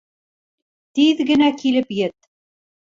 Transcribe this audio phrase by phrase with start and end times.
[1.01, 2.21] Тиҙ генә килеп ет.